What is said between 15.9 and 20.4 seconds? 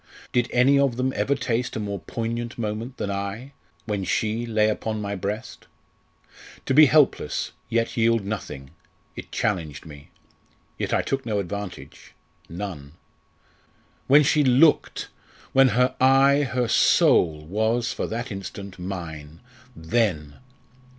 eye, her soul, was, for that instant, mine, then!